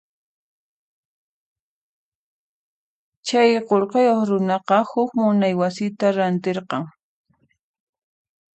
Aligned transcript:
Chay 3.27 3.51
qullqiyuq 3.67 4.21
runaqa 4.29 4.77
huk 4.91 5.09
munay 5.21 5.53
wasita 5.61 6.07
rantirqan. 6.17 6.83